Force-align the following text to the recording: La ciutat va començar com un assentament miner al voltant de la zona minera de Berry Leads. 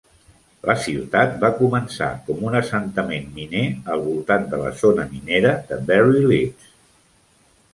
La 0.67 0.75
ciutat 0.85 1.35
va 1.43 1.51
començar 1.59 2.07
com 2.29 2.41
un 2.51 2.57
assentament 2.61 3.29
miner 3.35 3.63
al 3.97 4.01
voltant 4.07 4.49
de 4.55 4.63
la 4.63 4.73
zona 4.81 5.07
minera 5.13 5.53
de 5.69 5.79
Berry 5.91 6.25
Leads. 6.33 6.73